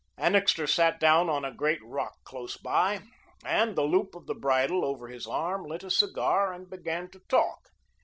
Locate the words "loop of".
3.83-4.25